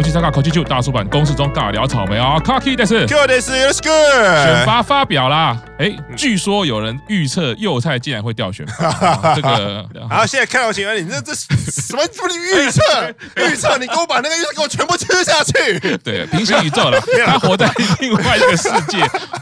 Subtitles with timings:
[0.00, 3.90] 东，我去参加口气球大叔版公式中尬聊草莓啊！Cocky 但是，Q 的是，Let's go，
[4.42, 5.60] 选拔发表啦。
[5.78, 9.86] 哎，据说有人预测右菜竟然会掉选拔， 这个。
[10.08, 11.32] 好，现在看到请问，你这这
[11.70, 12.02] 什么？
[12.12, 12.28] 什么？
[12.36, 13.14] 预测？
[13.36, 13.78] 预测？
[13.78, 15.98] 你给我把那个预测给我全部吃下去。
[15.98, 18.98] 对，平行宇宙了，他活在另外一个世界，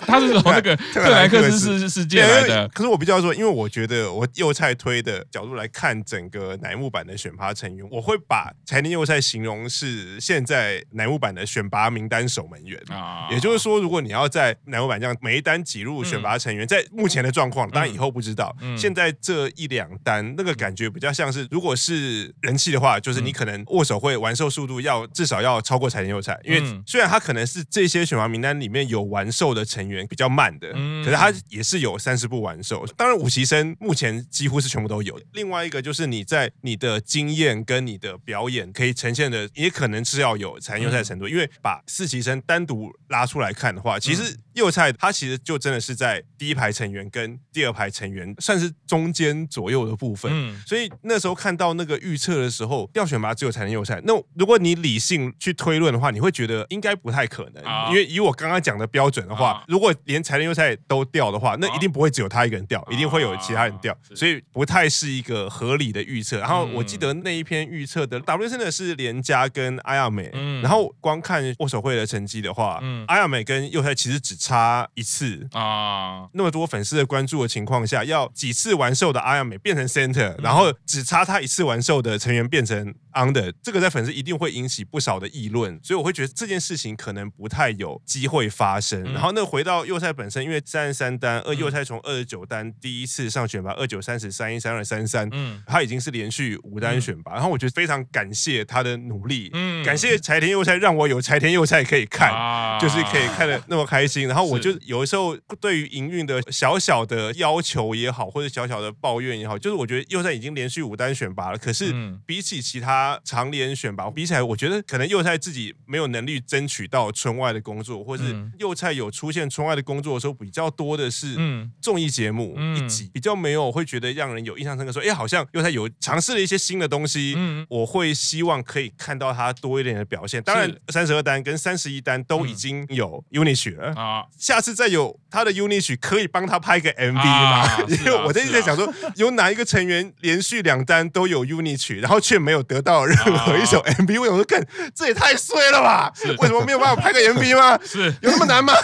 [0.06, 2.68] 他是从那个特莱克斯世世界的。
[2.68, 13.28] 可是我比较说，因为我觉得我幼菜推的角度来看整个乃木坂的选拔成员，我会把柴田幼菜形容是现在乃木坂的选拔名单守门员啊。
[13.30, 16.38] 也就是说，如果你要在乃木坂这样每一单挤入选拔。
[16.38, 18.56] 成员在目前的状况，当然以后不知道。
[18.76, 30.72] 现在这一两单，那个感觉比较像是，如果是人气的话，就是你可能握手会完售速度要至少要超过柴田佑菜，因为虽然他可能是这些选拔名单里面有完售的成员比较慢的，
[31.04, 32.86] 可是他也是有三十部完售。
[32.96, 35.20] 当然五期生目前几乎是全部都有。
[35.32, 41.28] 另外一个就是你在你的经验跟你的表演可以呈现的，也可能是要有柴田佑菜的程度。
[41.28, 46.22] 因为把四期生单独拉出来看的话，其实佑菜他其实就真的是在。
[46.38, 54.00] 第一排成员跟第二排成员算是中间左右的部分，嗯，所以那时候看到那个预测的时候，要选拔只有才能右菜。
[54.04, 66.38] 那如果你理性去推论的话，你会觉得应该不太可能，因为以我刚刚讲的标准的话，如果连柴田佑菜都掉的话，那一定不会只有他一个人掉，一定会有其他人掉，所以不太是一个合理的预测。
[66.38, 75.46] 然后我记得那一篇预测的 W 真的是连加跟阿亚美，嗯，然后光看握手会的成绩的话，嗯，阿亚美跟右菜其实只差一次。
[75.52, 76.28] 啊。
[76.32, 89.02] 那么多粉丝的关注的情况下，要几次完售的阿亚美变成 center，然后只差他一次完售的成员变成 under，这个在粉丝一定会引起不少的议论，所以我会觉得这件事情可能不太有机会发生。
[89.12, 104.26] 然后那回到幼菜本身，因为三十三单，二幼菜从二十九单第一次上选拔，二九三十三一三二三三，嗯，他已经是连续五单选拔，然后我觉得非常感谢他的努力，嗯，感谢柴田幼菜让我有柴田幼菜可以看，就是可以看的那么开心。
[104.28, 111.87] 然后我就有的时候对于营运的小小的要求也好，或者小小的抱怨也好，就是我觉得幼菜已经连续五单选拔了，可是
[112.24, 121.36] 比起其他常连选拔比起来，我觉得可能幼菜自己没有能力争取到村外的工作，或是幼菜有出现村外的工作的时候，比较多的是
[121.80, 124.92] 综艺节目一集，比较没有会觉得让人有印象深刻。
[124.92, 127.36] 说，哎，好像幼菜有尝试了一些新的东西，
[127.68, 130.40] 我会希望可以看到他多一点的表现。
[130.44, 136.28] 当然，三十二单跟三十一单都已经有 UNIT 了啊，下次再有他的 UNIT 可以。
[136.30, 137.80] 帮他拍个 MV 吗？
[137.88, 144.20] 因为 我在一直在想说，有哪一个成员连续两单都有 UNIT 曲，然后却没有得到任何一首 MV？
[144.20, 144.62] 我想说，看
[144.94, 146.12] 这也太衰了吧？
[146.38, 147.78] 为什么没有办法拍个 MV 吗？
[147.86, 148.74] 是有那么难吗？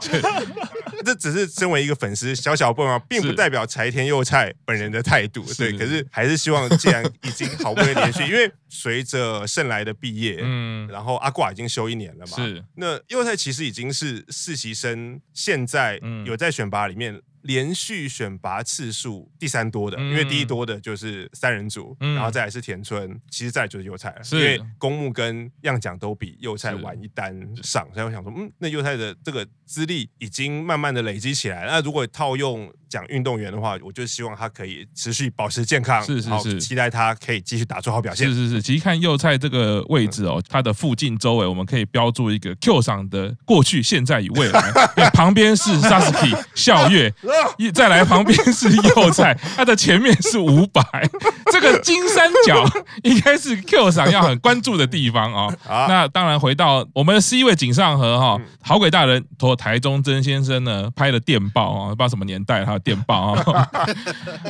[1.04, 5.42] 这只是身为一个粉丝小小不满，并不代表柴田佑菜本人的态度。
[5.56, 12.64] 对，可是还是希望，既然已经好不容易连续， 因为随着胜来的毕业，嗯，然后阿挂已经休一年了嘛，是。
[12.76, 17.20] 那幼菜其实已经是实习生，现在有在选拔里面。
[17.44, 31.64] 连续选拔次数第三多的，因为第一多的就是三人组，然后再来是田村，其实再来就是幼菜了，因为公募跟样奖都比幼菜晚一单上，所以我想说，嗯，那幼菜的这个资历已经慢慢的累积起来。
[31.64, 38.28] 那如果套用讲运动员的话，我就希望他可以持续保持健康，是是是，期待他可以继续打出好表现。
[38.28, 44.60] 是是是，其实看右菜这个位置哦，它的附近周围我们可以标注一个 Q 赏的过去、现在与未来，
[45.14, 47.12] 旁边是 Sasuke 笑月。
[47.58, 50.82] 一再来旁边是右菜，它的前面是五百，
[51.52, 52.64] 这个金三角
[53.02, 55.54] 应该是 Q 赏要很关注的地方啊。
[55.88, 63.68] 那当然回到我们的 C 位井上和哈，好鬼大人托台中曾先生呢拍了电报啊，不知道什么年代他的电报啊，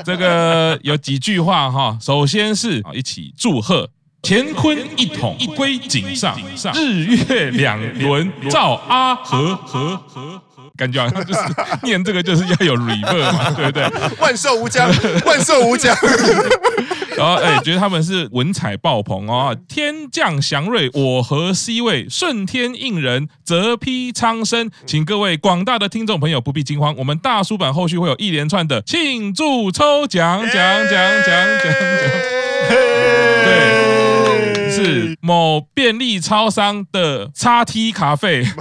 [0.05, 3.89] 这个有几句话哈，首先是一起祝贺
[4.23, 6.37] 乾坤一统归井上，
[6.75, 10.41] 日月两轮照阿和和和。
[10.77, 11.41] 感觉好像就是
[11.83, 13.85] 念这个就是要有 reverb 嘛， 对不对？
[14.19, 14.91] 万寿无疆，
[15.27, 15.95] 万寿无疆。
[17.19, 33.30] 然后哎，觉得他们是文采爆棚哦，天降祥瑞，我和 C 位顺天应人，泽披苍生，请各位广大的听众朋友不必惊慌，我们大叔版后续会有一连串的庆祝抽奖，奖奖奖奖奖，
[35.21, 38.45] 某便利超商的叉 T 卡费。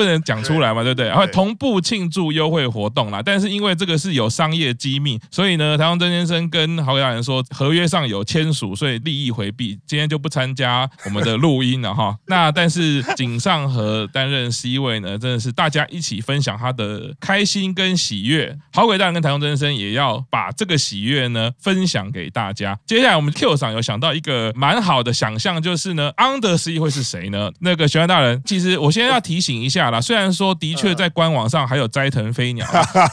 [0.00, 1.08] 不能讲出来嘛，对不对？
[1.08, 3.22] 然后同步庆祝优惠活动啦。
[3.22, 12.16] 但是因为这个是有商业机密，所以呢，台湾曾先生跟好友大人说合约上有签署，所以利益回避，今天就不参加我们的录音了哈。
[12.26, 18.56] 那但是井上和担任 C 位呢，真的是大家一起分享他的开心跟喜悦。
[18.72, 22.78] 好鬼大人跟台湾曾先生也要把这个喜悦呢分享给大家。
[22.86, 27.50] 接下来我们 Q 上有想到一个蛮好的想象，就是呢，Under C 会是谁呢？
[27.60, 32.66] 那个玄幻大人，其实我现在要提醒一下啦，虽然说的确在官网上还有斋藤飞鸟，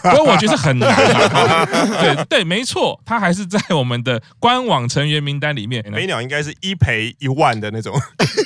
[0.03, 0.87] 不过我觉得很难。
[2.01, 5.83] 对对，没错，他还是在我们的官网成员名单里面。
[5.91, 7.93] 飞鸟应该是一赔一万的那种，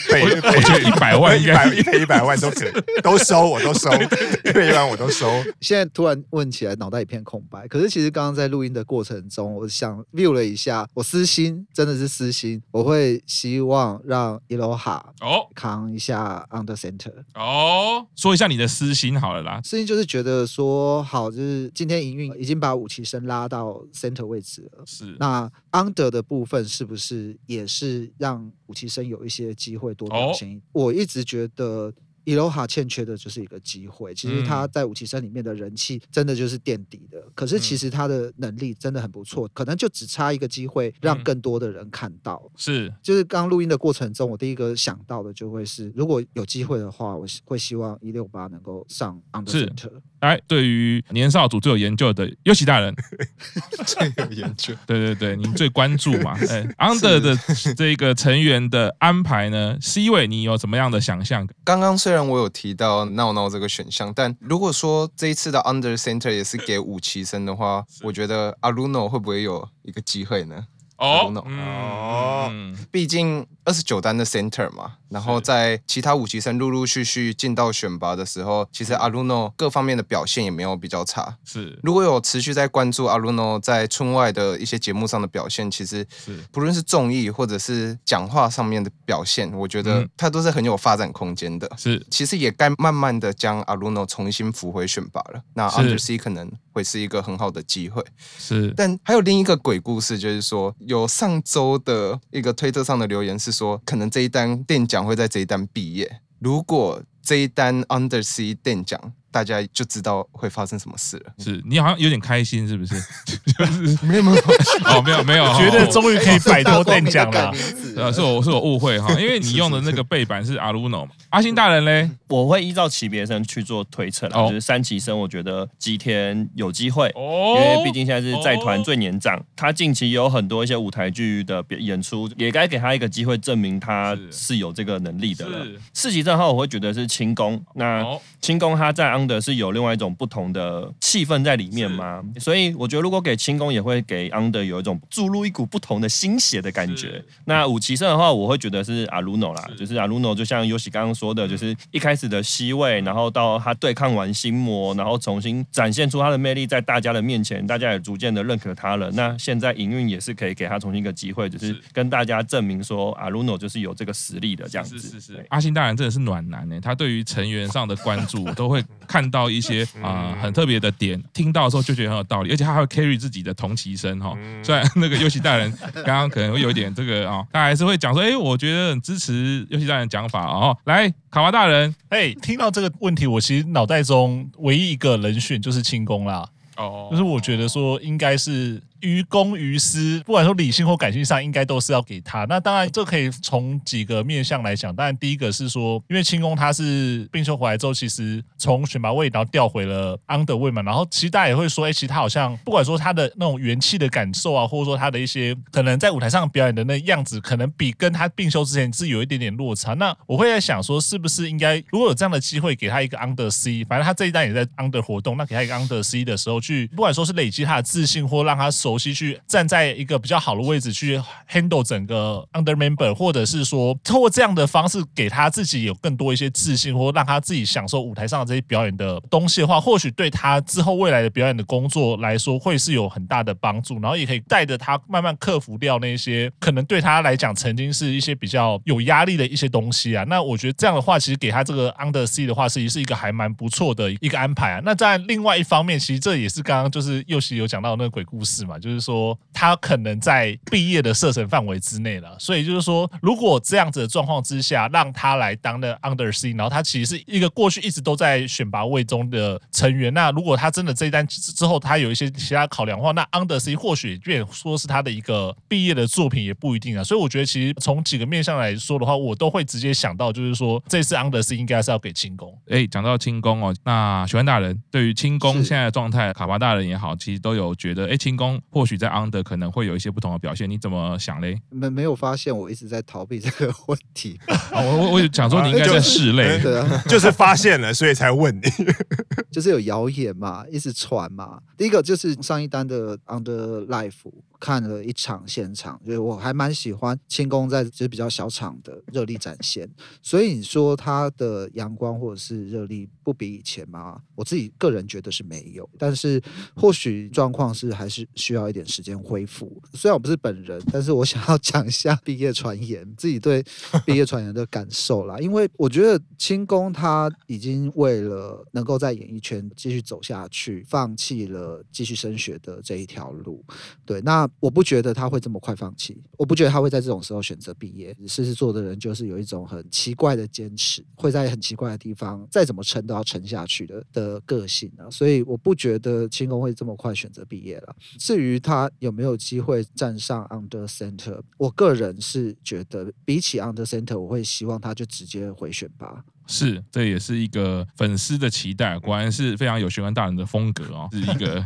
[0.09, 5.29] 赔我觉得一百万，一百一赔一百万都可以，都收我都收，一赔一万我都收。
[5.59, 7.67] 现在突然问起来，脑袋一片空白。
[7.67, 19.59] 可是其实刚刚在录音的过程中，我想 view 了一下，我私心真的是私心，我会希望让伊罗哈哦扛一下 Under Center 哦，说一下你的私心好了啦。
[19.63, 30.55] 私心就是觉得说好，就是今天营运已经把武奇生拉到 Center 位置了，是那 Under 的部分是不是也是让武奇生有一些机会多表现？
[30.55, 31.91] 哦、我一直觉得。
[32.23, 34.13] 伊罗哈欠缺的就是一个机会。
[34.13, 42.51] 其实他在武器生里面的人气真的就是垫底的，可是其实他的能力真的很不错，可能就只差一个机会让更多的人看到。
[42.55, 49.91] 是，就是刚录音的过程中，我第一个想到的就会是，如果有机会的话，我会希望一六八能够上 Under Center。
[50.21, 52.95] 来，对于年少组最有研究的优喜大人，
[53.85, 56.37] 最有研究，对 对对，你最关注嘛？
[56.49, 57.35] 哎，Under 的
[57.75, 61.47] 这个成员的安排呢？C 位你有什么样的想象？
[61.63, 70.65] 刚刚虽然我有提到闹闹这个选项，但如果说这一次的 Under Center 也是给武崎生的话，我觉得 Aruno 会不会有一个机会呢？
[71.01, 72.51] 哦，哦，
[72.91, 74.93] 毕竟二十九单的 Center 嘛。
[75.09, 81.35] 然后在其他五级生陆陆续续进到选拔的时候，其实阿鲁诺各方面的表现也没有比较差。
[81.43, 91.69] 是，如果有持续在关注阿鲁诺在村外的一些节目上的表现，其实是不论是综艺或者是讲话上面的表现，我觉得他都是很有发展空间的。
[91.77, 95.41] 是，其实也该慢慢的将阿鲁诺重新扶回选拔了。
[95.55, 98.01] 那 Under C 可能会是一个很好的机会。
[98.37, 105.01] 是，但还有另一个鬼故事，就是说有上周的一个推特上的留言是说，可能这一单店奖。
[105.01, 106.21] 会在这一单毕业。
[106.37, 111.31] 如果这一单 undersea 店奖，大家就知道会发生什么事了。
[111.39, 112.93] 是你好像有点开心，是不是？
[113.25, 114.37] 就 是没有没有
[114.85, 117.53] 哦，没有没有，觉得终于可以摆脱电奖了。
[117.95, 121.11] 呃，是我是我误会哈， 因为你用的那个背板是 Aruno 嘛。
[121.29, 124.47] 阿星大人嘞，我会依照级别生去做推测啦。
[124.47, 135.65] 就是三期生，我觉得吉田有机会，因为毕竟现在是在团最年长，他近期有很多一些舞台剧的演出，也该给他一个机会证明他是有这个能力的了。
[135.93, 137.63] 四级生的话，我会觉得是轻功。
[137.75, 138.05] 那
[138.41, 142.23] 清宫他在 under 是有另外一种不同的气氛在里面吗？
[142.39, 147.23] 所以我觉得如果给轻功，也会给 Under 有一种注入一股不同的心血的感觉。
[147.45, 159.11] 那武崎胜的话，我会觉得是 Aruno 啦，就是 Aruno 就像 Yoshi 刚刚说的，就是一开始的 C 位，然后到他对抗完心魔，然后重新展现出他的魅力，在大家的面前，大家也逐渐的认可他了。
[159.11, 164.97] 那现在营运也是可以给他重新一个机会，就是跟大家证明说 Aruno 就是有这个实力的这样子。
[164.97, 168.83] 是是是，阿星大人真的是暖男呢，他对于成员上的关注都会。
[169.07, 174.33] 看到一些 啊、呃、很特别的点，听到的时候就觉得很有道理，而且他还会 carry 自己的同期生哈。
[174.63, 180.77] 虽然那个游戏大人刚刚可能会有一点这个啊，他还是会讲说，哎，我觉得很支持游戏大人讲法哦。
[180.85, 186.47] 来，卡娃大人，哎，听到这个问题，我其实脑袋中唯一一个人选就是清宫啦。
[186.77, 188.81] 哦，就是我觉得说应该是。
[189.01, 192.45] 于公于私，不管说理性或感性上，应该都是要给他。
[192.45, 194.95] 那当然，这可以从几个面向来讲。
[194.95, 200.81] 当然，第一个是说，因为清宫他是病休回来之后，其实从选拔位然后调回了 Under 位嘛。
[200.81, 209.93] 然后其实大家也会说，哎，其实他好像不管说他的那种元气的感受啊，或者说他的一些可能在舞台上表演的那样子，可能比跟他病休之前是有一点点落差。
[209.95, 218.90] 那我会在想说，是不是应该如果有这样的机会，给他一个 Under C，反正他这一单也在 Under 活动，那给他一个 Under C 的时候，去不管说是累积他的自信，或让他手。
[218.91, 221.17] 熟悉去站在一个比较好的位置去
[221.49, 240.25] handle 整个 under member，或者是说通过这样的方式给他自己有更多一些自信，或让他自己享受舞台上的这些表演的东西的话，或许对他之后未来的表演的工作来说会是有很大的帮助，然后也可以带着他慢慢克服掉那些可能对他来讲曾经是一些比较有压力的一些东西啊。
[240.27, 244.81] 那我觉得这样的话，其实给他这个 under sea 的话，实际是一个还蛮不错的一个安排啊。
[244.83, 248.77] 那在另外一方面，其实这也是刚刚就是又是有讲到那个鬼故事嘛。
[248.81, 252.35] 就是说他可能在毕业的射程范围之内了。
[252.39, 260.13] 所以就是说，如果这样子的状况之下，让他来当的 Under C，然后他其实是一个过去一直都在选拔位中的成员。
[260.13, 267.03] 那如果他真的这一单之后，他有一些其他考量的话，那 Under C 或许便说是他的一个毕业的作品也不一定啊。
[267.03, 272.57] 所以我觉得，其实从几个面向来说的话，我都会直接想到，就是说这次 Under C 应该是要给轻功。
[272.69, 281.61] 哎，讲到轻功哦，那许愿大人对于轻功现在的状态，卡巴大人也好，其实都有觉得，哎，清宫或许在 Under 可能会有一些不同的表现，你怎么想嘞？
[281.69, 284.39] 没没有发现我一直在逃避这个问题？
[284.73, 288.61] 我我我想说你应该在室内，对啊， 就是发现了，所以才问你，
[289.51, 291.59] 就是有谣言嘛，一直传嘛。
[291.77, 294.31] 第一个就是上一单的 Under Life。
[294.61, 299.89] 看了一场现场，就是我还蛮喜欢轻功在就是比较小场的热力展现，
[300.21, 304.21] 所以你说他的阳光或者是热力不比以前吗？
[304.35, 306.39] 我自己个人觉得是没有，但是
[306.75, 309.81] 或许状况是还是需要一点时间恢复。
[309.95, 313.65] 虽然我不是本人，但是我想要讲一下毕业传言，自己对
[314.05, 315.39] 毕业传言的感受啦。
[315.39, 323.65] 因为我觉得轻功他已经为了能够在演艺圈继续走下去，放弃了继续升学的这一条路。
[324.05, 324.47] 对，那。
[324.59, 328.15] 我不觉得他会这么快放弃，我不觉得他会在这种时候选择毕业。
[328.27, 337.95] 狮子座的人就是有一种很奇怪的坚持，会在很奇怪的地方再怎么撑都要撑下去的的个性啊，所以我不觉得清宫会这么快选择毕业了。
[338.19, 346.23] 至于他有没有机会站上 Under Center，我个人是觉得比起 Under Center，我会希望他就直接回选拔。
[346.47, 351.65] 是，这也是一个粉丝的期待，果然是非常有玄关大人的风格哦，是一个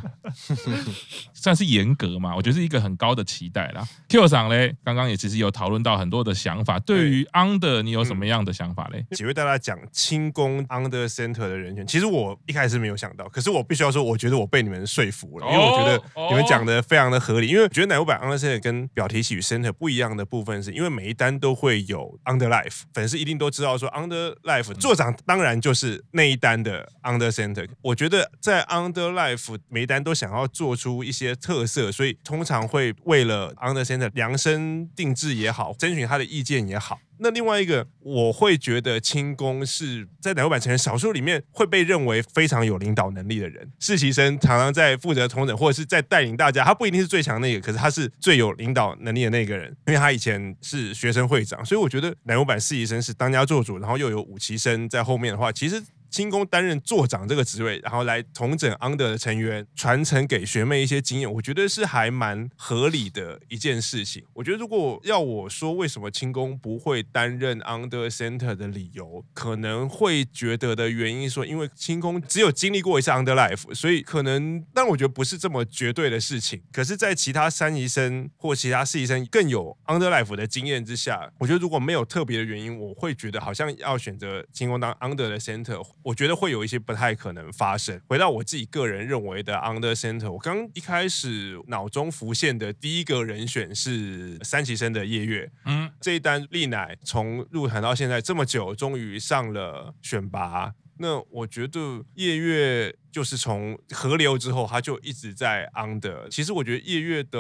[1.34, 3.88] 算是严格嘛，我觉得是一个很高的期待啦。
[4.10, 9.05] Q 赏嘞，刚刚也其实有讨论到很多的想法，对于 Under 你有什么样的想法嘞？
[9.12, 24.64] 几位大家讲轻功 Under Center 的人选，其实我一开始没有想到，可是我必须要说，我觉得我被你们说服了，因为我觉得你们讲的非常的合理，因为我觉得奶油版 Under Center 跟表题系与 Center 不一样的部分，是因为每一单都会有 Under Life，粉丝一定都知道说 Under Life。
[24.74, 37.00] 座长当然就是那一单的 Under Center，我觉得在 Under Life 每一单都想要做出一些特色，所以通常会为了 Under Center 量身定制也好，征询他的意见也好。
[37.19, 43.72] 那另外一个，我会觉得清宫是在奶油版成员少数里面会被认为非常有领导能力的人。
[43.79, 55.81] 实习生常常在负责统整或者是在带领大家，他不一定是最强那个，可是他是最有领导能力的那个人，因为他以前是学生会长，所以我觉得奶油版实习生是当家做主，然后又有五旗生在后面的话，其实。
[56.10, 64.24] 清宫担任座长这个职位，然后来统整 Under 的成员，传承给学妹一些经验，我觉得是还蛮合理的一件事情。
[64.34, 76.62] 我觉得如果要我说为什么清宫不会担任 Under Center 的理由，可能会觉得的原因说，因为清宫只有经历过一次 Under Life，所以可能，但我觉得不是这么绝对的事情。
[76.72, 85.86] 可是，在其他三期生或其他四期生更有 Under Life 的经验之下，我觉得如果没有特别的原因，我会觉得好像要选择清宫当 Under 的 Center。
[86.06, 88.00] 我觉得会有一些不太可能发生。
[88.08, 95.52] 回到我自己个人认为的 Under Center，我刚一开始脑中浮现的第一个人选是三期生的夜月。
[95.66, 100.76] 嗯，这一单丽乃从入团到现在这么久，终于上了选拔。
[100.98, 102.96] 那我觉得夜月。
[103.16, 106.28] 就是从河流之后，他就一直在 Under。
[106.28, 107.40] 其实我觉得夜月的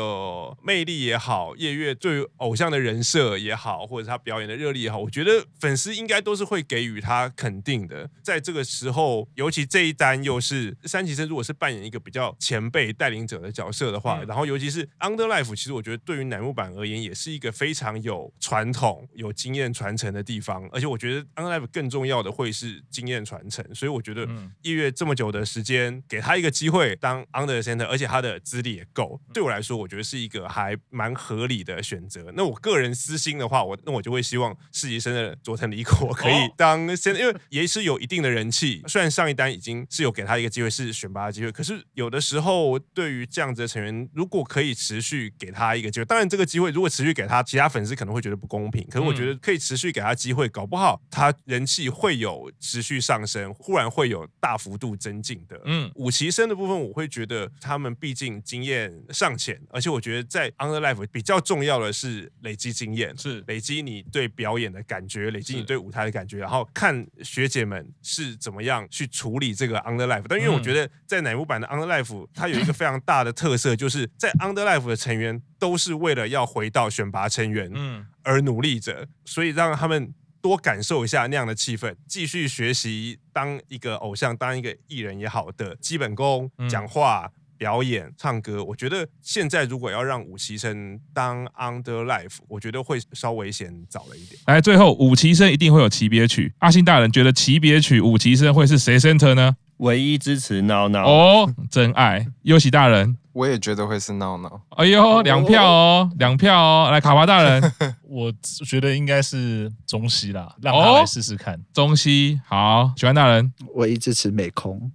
[0.63, 8.09] 魅力也好，夜月对于偶像的人设也好，或者他表演的热力也好，我觉得粉丝应该都是会给予他肯定的。
[8.23, 20.65] 在这个时候，尤其这一单又是三崎生，如果是扮演一个比较前辈带领者的角色的话，嗯、然后尤其是 Under Life，其实我觉得对于乃木坂而言，也是一个非常有传统、有经验传承的地方。
[20.71, 24.27] 而且我觉得 Under Life 更重要的会是经验传承，所以我觉得
[24.61, 25.85] 一月这么久的时间。
[26.07, 32.31] 给他一个机会当 Under Center，而且他的资历也够，对我来说，我觉得是一个还蛮合理的选择。
[32.35, 38.83] 那我个人私心的话，我那我就会希望实习生的佐藤梨果可以当 Center，因为也是有一定的人气。
[38.87, 48.85] 虽然上一单已经是有给他一个机会是选拔的机会，可是有的时候对于这样子的成员，如果可以持续给他一个机会，当然这个机会如果持续给他，其他粉丝可能会觉得不公平。
[48.89, 55.59] 可是我觉得可以持续给他机会，搞不好他人气会有持续上升，忽然会有大幅度增进的。
[55.65, 70.25] 嗯，五期生的部分，我会觉得他们毕竟经验尚浅，而且我觉得在 Under Life 比较重要的是累积经验，是累积你对表演的感觉，累积你对舞台的感觉，然后看学姐们是怎么样去处理这个 Under Life。
[70.29, 80.13] 但因为我觉得在乃木坂的 Under Life，它有一个非常大的特色，就是在 Under Life 的成员都是为了要回到选拔成员，嗯，而努力着，所以让他们。
[80.45, 94.39] 多感受一下那样的气氛，继续学习当一个偶像、当一个艺人也好的基本功、讲话、表演、唱歌，我觉得现在如果要让武其生当 Under Life，我觉得会稍微显早了一点。
[94.45, 96.53] 来，最后武其生一定会有级别曲。
[96.59, 99.55] 阿信大人觉得级别曲武其生会是谁 center 呢？
[99.77, 102.25] 唯一支持闹闹哦，真爱。
[102.43, 104.61] 优喜大人，我也觉得会是闹闹。
[104.77, 106.89] 哎呦，两票哦，两票哦。
[106.91, 107.73] 来，卡巴大人，
[108.07, 108.31] 我
[108.65, 111.59] 觉得应该是中西啦，让他来试试看。
[111.73, 114.91] 中西好，喜欢大人，唯一支持美空，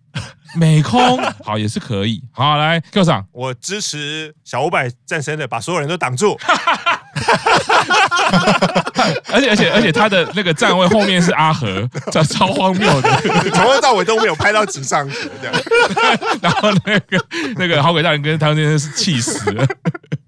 [0.57, 2.23] 美空 好也是可以。
[2.31, 6.39] 好，来 Q 长，我支持小五百战神的，把所有人都挡住。
[9.33, 13.11] 而且而且而且他的那个站位后面是阿和，这超荒谬的，
[13.55, 15.63] 从头到尾都没有拍到纸上去这样。
[16.43, 17.25] 然后那个
[17.57, 19.67] 那个好鬼大人跟汤先生是气死了，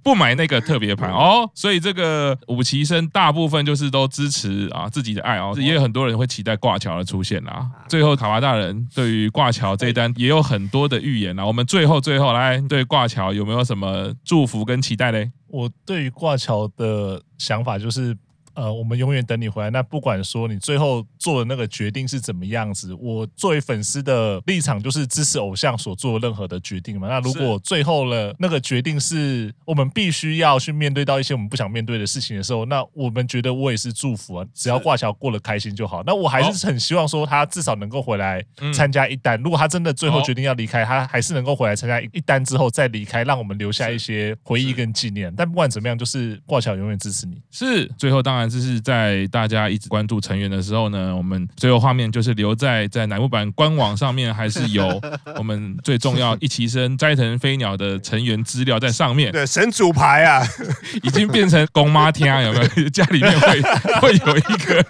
[0.03, 1.51] 不买那个特别盘哦。
[1.55, 7.67] 所以这个五旗生大部分就是都支持啊自己的爱哦，也有很多人会期待挂桥的出现啦。
[7.89, 11.45] 最后卡巴大人对于挂桥这一单也有很多的预言啦。
[11.45, 15.31] 我们最后最后来对挂桥有没有什么祝福跟期待嘞？
[15.49, 18.17] 我对于挂桥的想法就是。
[18.55, 19.71] 呃，我们永远等你回来。
[19.71, 27.09] 那不管说你最后做的那个决定是怎么样子，我作为粉丝的立场就是支持偶像所做的任何的决定嘛。
[27.09, 36.03] 那如果最后了那个决定是我们必须要去面对到一些我们不想面对的事情的时候，那我们觉得我也是祝福啊，只要挂桥过得开心就好。
[36.05, 38.45] 那我还是很希望说他至少能够回来
[38.75, 39.41] 参加一单。
[39.43, 45.33] 如果他真的最后决定要离开，他还是能够回来参加一单之后再离开，让我们留下一些回忆跟纪念。
[45.35, 47.41] 但不管怎么样，就是挂桥永远支持你。
[47.51, 48.42] 是最后当然。
[48.49, 55.01] 这是在大家一直关注成员的时候呢，我们最后画面就是留在在乃木坂官网上面，还是有
[55.37, 59.33] 我们最重要一齐生斋藤飞鸟的成员资料在上面。
[59.33, 60.43] 对，神主牌啊，
[61.03, 62.89] 已经变成公妈天啊，有没有？
[62.91, 63.63] 家里面会
[64.01, 64.85] 会有一个。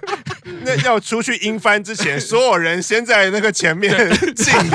[0.65, 3.93] 那要出去英翻之前，所有人先在那个前面
[4.35, 4.71] 敬礼，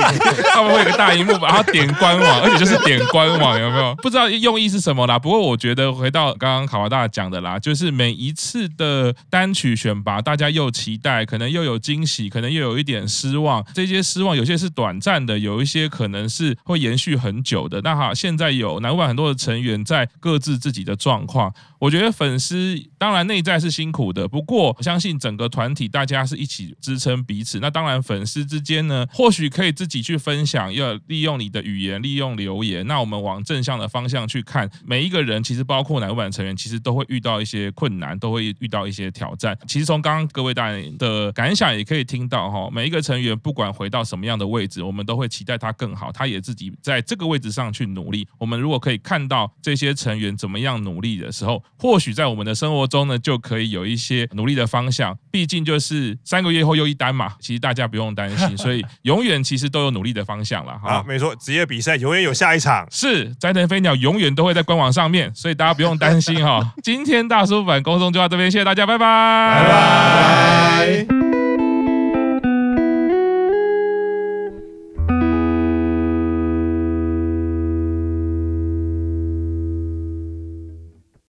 [0.53, 3.95] 他们会有个大荧幕，然后点官网，而且就是点官网，有没有？
[4.01, 5.17] 不知道用意是什么啦。
[5.17, 13.65] 不过我觉得回到刚刚卡瓦大讲的啦，就是每一次的单曲选拔，大家又期待，可能又有惊喜，可能又有一点失望。
[13.73, 17.81] 这些失望有些是短暂的，有一些可能是会延续很久的。
[17.81, 27.59] 那好，现在有难怪很多的成员在各自自己的状况，我觉得粉丝当然内在是辛苦的，不过我相信整个团体大家是一起支撑彼此。
[27.59, 32.85] 那当然粉丝之间呢，或许可以自己去分享，要利用你的语言，利用留言。
[32.87, 39.57] 那我们往正向的方向去看，每一个人其实包括乃木坂成员，其实都会遇到一些困难，都会遇到一些挑战。
[39.67, 48.27] 其实从刚刚各位大人的感想也可以听到哈，每一个成员不管回到什么样的位置，我们都会期待他更好，他也自己在这个位置上去努力。
[48.39, 55.17] 我们如果可以看到这些成员怎么样努力的时候，或许在我们的生活中呢，就可以有一些努力的方向。
[55.31, 60.77] 毕竟就是三个月后又一单嘛，其实大家不用担心， 所以永远其实都有努力的方向了。
[60.79, 62.87] 哈，没错，职业比赛永远有下一场。
[62.89, 66.73] 是斋藤飞鸟永远都会在官网上面，所以大家不用担心哈。
[66.83, 69.63] 今天大叔版公众就到这边，谢谢大家，拜拜。
[69.63, 71.16] 拜拜。